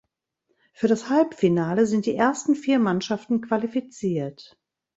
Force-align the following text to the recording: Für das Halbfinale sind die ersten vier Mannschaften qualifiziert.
Für 0.73 0.87
das 0.87 1.09
Halbfinale 1.11 1.85
sind 1.85 2.07
die 2.07 2.15
ersten 2.15 2.55
vier 2.55 2.79
Mannschaften 2.79 3.39
qualifiziert. 3.39 4.59